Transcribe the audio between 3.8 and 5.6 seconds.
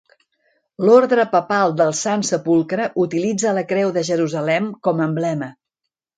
de Jerusalem com a emblema.